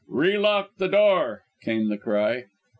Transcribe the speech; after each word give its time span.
"Relock 0.07 0.71
the 0.79 0.87
door!" 0.87 1.43
came 1.61 1.89
the 1.89 1.97
cry. 1.99 2.45